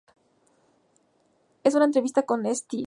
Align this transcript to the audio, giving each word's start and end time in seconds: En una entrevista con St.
En 1.63 1.75
una 1.75 1.85
entrevista 1.85 2.23
con 2.23 2.47
St. 2.47 2.77